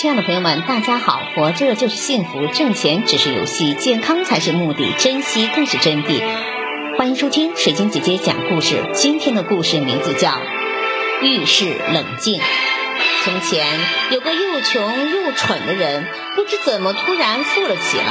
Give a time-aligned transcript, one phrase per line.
[0.00, 1.22] 亲爱的朋友们，大家好！
[1.34, 6.22] 活着就是幸福，挣钱只是游戏，健康才是目的，珍惜更是真谛。
[6.96, 8.76] 欢迎收听水晶姐姐讲故事。
[8.94, 10.30] 今天的故事名字叫
[11.20, 12.38] 《遇事冷静》。
[13.24, 13.66] 从前
[14.10, 18.04] 有个又穷又蠢的人，不知怎么突然富了起来，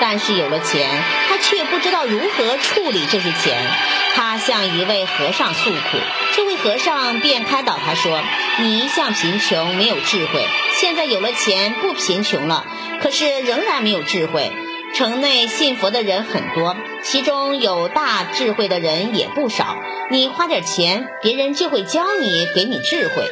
[0.00, 0.88] 但是有了钱，
[1.28, 3.66] 他却不知道如何处理这些钱。
[4.14, 5.98] 他向一位和尚诉苦，
[6.34, 8.22] 这位和尚便开导他说
[8.60, 12.64] ：“你一向贫穷，没有智慧，现在有了钱，不贫穷了，
[13.00, 14.52] 可是仍然没有智慧。
[14.94, 19.78] 城内信佛的人很多，其中有大智慧的人也不少。
[20.10, 23.30] 你花点钱，别人就会教你，给你智慧。”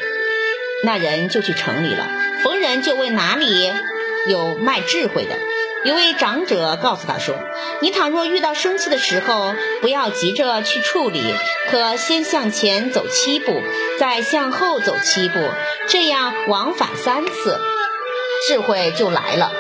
[0.82, 2.08] 那人就去城里了，
[2.42, 3.72] 逢人就问哪里
[4.28, 5.36] 有卖智慧的。
[5.82, 7.34] 一位长者告诉他说
[7.80, 11.22] ：“你倘若遇到生气的时候，不要急着去处理，
[11.70, 13.62] 可先向前走七步，
[13.98, 15.38] 再向后走七步，
[15.88, 17.58] 这样往返三次，
[18.46, 19.52] 智慧就来了。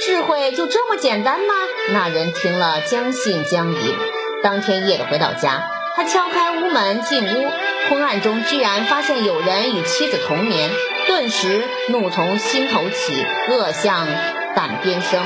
[0.00, 1.54] 智慧就这么简单吗？”
[1.92, 3.96] 那人听了将信将疑。
[4.44, 7.50] 当天夜里回到家，他敲开屋门进屋，
[7.88, 10.70] 昏暗中居然发现有人与妻子同眠，
[11.06, 14.06] 顿时怒从心头起，恶向。
[14.54, 15.24] 胆边生，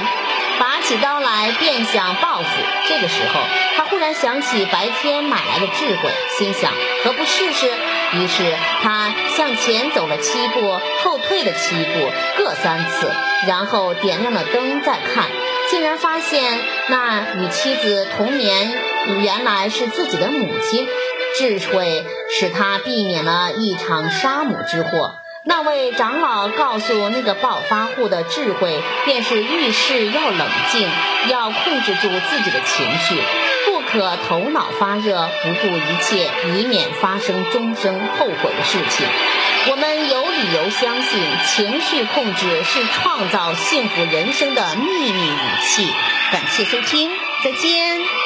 [0.60, 2.46] 拔起刀来便想报复。
[2.88, 3.40] 这个时候，
[3.76, 6.08] 他忽然想起白天买来的智慧，
[6.38, 6.70] 心想
[7.02, 7.66] 何不试试？
[8.12, 13.10] 于是他向前走了七步，后退了七步，各三次，
[13.48, 15.24] 然后点亮了灯再看，
[15.68, 18.78] 竟然发现那与妻子同眠
[19.22, 20.86] 原来是自己的母亲。
[21.38, 25.16] 智慧使他避免了一场杀母之祸。
[25.44, 30.88] 那位长老告诉那个暴发户的智慧，便是遇事要冷静，
[31.28, 33.22] 要控制住自己的情绪，
[33.66, 39.06] 不可头脑发热，不顾一切，以免发生终生后悔的事情。
[39.68, 45.86] 我们有理由相信，情绪控制是创造幸福人生的秘密武器。
[46.32, 47.10] 感谢收听，
[47.44, 48.25] 再见。